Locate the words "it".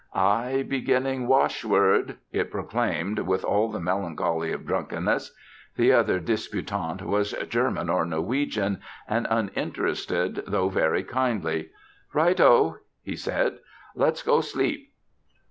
2.31-2.49